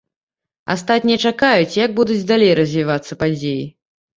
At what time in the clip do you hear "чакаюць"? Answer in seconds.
1.29-1.77